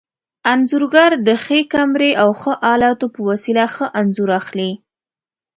[0.51, 4.71] انځورګر د ښې کمرې او ښو الاتو په وسیله ښه انځور اخلي.